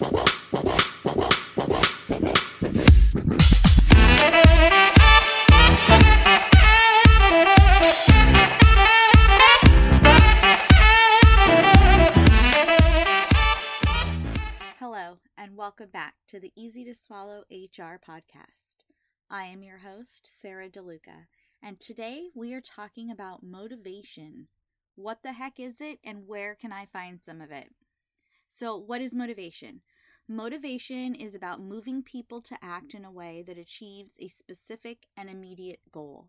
[0.00, 0.12] Hello,
[15.36, 18.86] and welcome back to the Easy to Swallow HR podcast.
[19.28, 21.26] I am your host, Sarah DeLuca,
[21.62, 24.48] and today we are talking about motivation.
[24.94, 27.74] What the heck is it, and where can I find some of it?
[28.52, 29.80] So, what is motivation?
[30.26, 35.30] Motivation is about moving people to act in a way that achieves a specific and
[35.30, 36.26] immediate goal.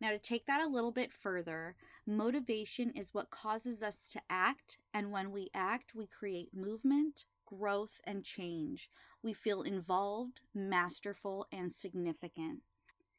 [0.00, 1.74] Now, to take that a little bit further,
[2.06, 8.00] motivation is what causes us to act, and when we act, we create movement, growth,
[8.04, 8.88] and change.
[9.22, 12.60] We feel involved, masterful, and significant.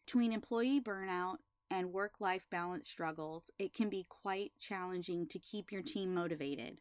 [0.06, 1.40] Between employee burnout
[1.70, 6.78] and work life balance struggles, it can be quite challenging to keep your team motivated.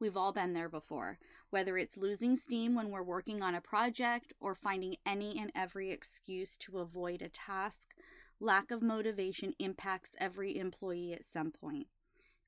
[0.00, 1.18] We've all been there before,
[1.50, 5.92] whether it's losing steam when we're working on a project or finding any and every
[5.92, 7.94] excuse to avoid a task.
[8.40, 11.86] Lack of motivation impacts every employee at some point.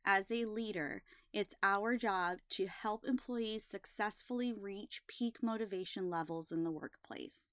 [0.04, 6.64] As a leader, it's our job to help employees successfully reach peak motivation levels in
[6.64, 7.50] the workplace.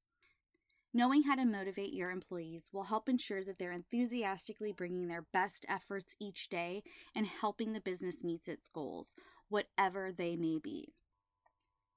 [0.94, 5.66] Knowing how to motivate your employees will help ensure that they're enthusiastically bringing their best
[5.67, 6.84] efforts each day
[7.16, 9.16] and helping the business meet its goals,
[9.54, 10.96] whatever they may be.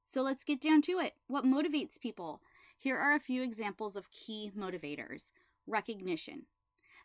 [0.02, 1.14] So let's get down to it.
[1.26, 2.42] What motivates people?
[2.78, 5.30] Here are a few examples of key motivators
[5.66, 6.42] recognition.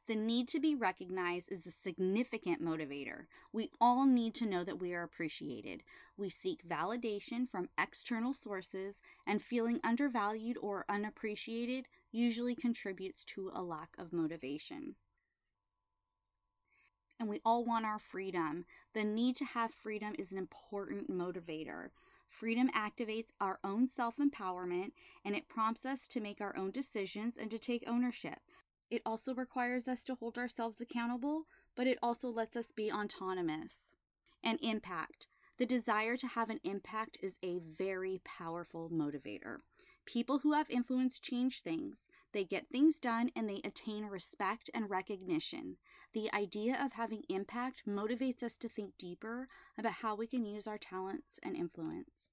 [0.07, 3.27] The need to be recognized is a significant motivator.
[3.53, 5.83] We all need to know that we are appreciated.
[6.17, 13.63] We seek validation from external sources, and feeling undervalued or unappreciated usually contributes to a
[13.63, 14.95] lack of motivation.
[17.21, 18.65] And we all want our freedom.
[18.95, 21.89] The need to have freedom is an important motivator.
[22.27, 27.37] Freedom activates our own self empowerment and it prompts us to make our own decisions
[27.37, 28.39] and to take ownership.
[28.89, 31.43] It also requires us to hold ourselves accountable,
[31.75, 33.93] but it also lets us be autonomous.
[34.43, 35.27] And impact.
[35.59, 39.57] The desire to have an impact is a very powerful motivator.
[40.05, 42.07] People who have influence change things.
[42.33, 45.77] They get things done and they attain respect and recognition.
[46.13, 49.47] The idea of having impact motivates us to think deeper
[49.77, 52.27] about how we can use our talents and influence.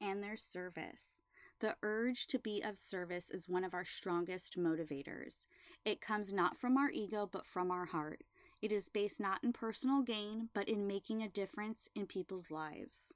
[0.00, 1.22] And their service.
[1.60, 5.46] The urge to be of service is one of our strongest motivators.
[5.84, 8.22] It comes not from our ego, but from our heart.
[8.62, 13.12] It is based not in personal gain, but in making a difference in people's lives.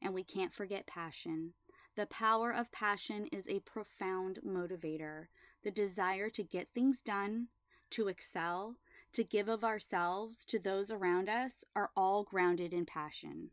[0.00, 1.52] And we can't forget passion.
[1.94, 5.26] The power of passion is a profound motivator.
[5.62, 7.48] The desire to get things done,
[7.90, 8.76] to excel,
[9.12, 13.50] to give of ourselves to those around us are all grounded in passion.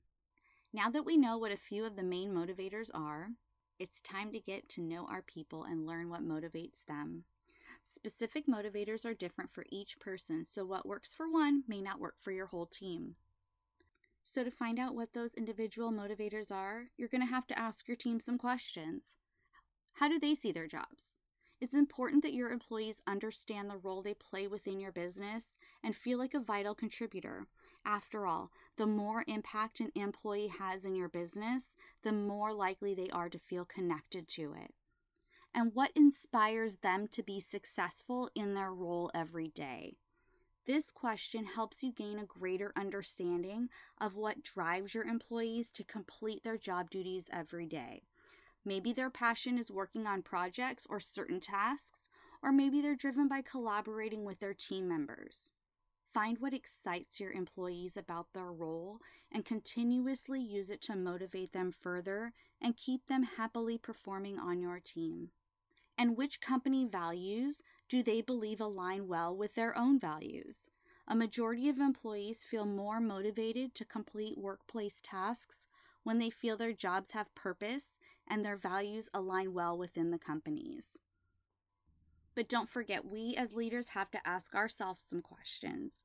[0.72, 3.32] Now that we know what a few of the main motivators are,
[3.78, 7.26] it's time to get to know our people and learn what motivates them.
[7.84, 12.16] Specific motivators are different for each person, so what works for one may not work
[12.20, 13.16] for your whole team.
[14.32, 17.88] So, to find out what those individual motivators are, you're going to have to ask
[17.88, 19.18] your team some questions.
[19.94, 21.16] How do they see their jobs?
[21.60, 26.20] It's important that your employees understand the role they play within your business and feel
[26.20, 27.48] like a vital contributor.
[27.84, 33.10] After all, the more impact an employee has in your business, the more likely they
[33.10, 34.76] are to feel connected to it.
[35.56, 39.98] And what inspires them to be successful in their role every day?
[40.70, 43.70] This question helps you gain a greater understanding
[44.00, 48.04] of what drives your employees to complete their job duties every day.
[48.64, 52.08] Maybe their passion is working on projects or certain tasks,
[52.44, 55.50] or maybe they're driven by collaborating with their team members.
[56.14, 59.00] Find what excites your employees about their role
[59.32, 62.32] and continuously use it to motivate them further
[62.62, 65.30] and keep them happily performing on your team.
[65.98, 70.70] And which company values do they believe align well with their own values?
[71.08, 75.66] A majority of employees feel more motivated to complete workplace tasks
[76.04, 77.98] when they feel their jobs have purpose
[78.28, 81.00] and their values align well within the companies.
[82.36, 86.04] But don't forget, we as leaders have to ask ourselves some questions.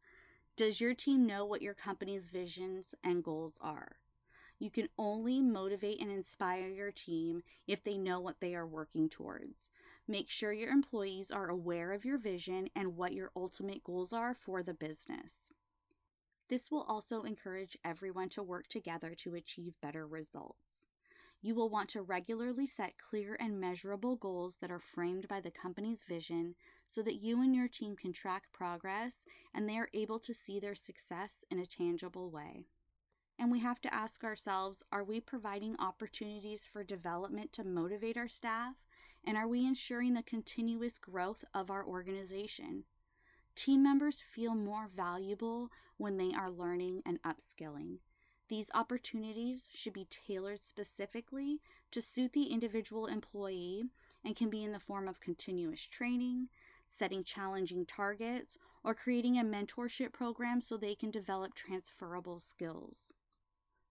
[0.57, 3.97] Does your team know what your company's visions and goals are?
[4.59, 9.09] You can only motivate and inspire your team if they know what they are working
[9.09, 9.69] towards.
[10.07, 14.35] Make sure your employees are aware of your vision and what your ultimate goals are
[14.35, 15.53] for the business.
[16.49, 20.87] This will also encourage everyone to work together to achieve better results.
[21.43, 25.51] You will want to regularly set clear and measurable goals that are framed by the
[25.51, 26.55] company's vision
[26.89, 30.59] so that you and your team can track progress and they are able to see
[30.59, 32.65] their success in a tangible way.
[33.39, 38.29] And we have to ask ourselves are we providing opportunities for development to motivate our
[38.29, 38.75] staff?
[39.25, 42.85] And are we ensuring the continuous growth of our organization?
[43.55, 47.99] Team members feel more valuable when they are learning and upskilling.
[48.49, 51.61] These opportunities should be tailored specifically
[51.91, 53.85] to suit the individual employee
[54.25, 56.49] and can be in the form of continuous training,
[56.87, 63.13] setting challenging targets, or creating a mentorship program so they can develop transferable skills.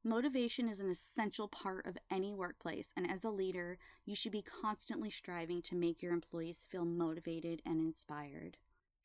[0.06, 4.42] Motivation is an essential part of any workplace, and as a leader, you should be
[4.42, 8.58] constantly striving to make your employees feel motivated and inspired.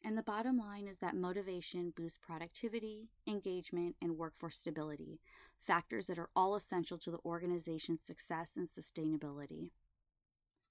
[0.04, 5.20] And the bottom line is that motivation boosts productivity, engagement, and workforce stability,
[5.60, 9.70] factors that are all essential to the organization's success and sustainability.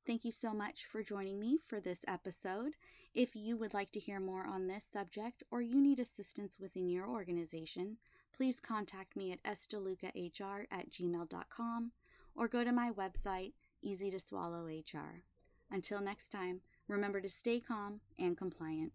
[0.06, 2.74] Thank you so much for joining me for this episode.
[3.14, 6.90] If you would like to hear more on this subject or you need assistance within
[6.90, 7.98] your organization,
[8.38, 11.92] please contact me at sdelucahr at gmail.com
[12.36, 15.24] or go to my website, Easy to Swallow HR.
[15.72, 18.94] Until next time, remember to stay calm and compliant.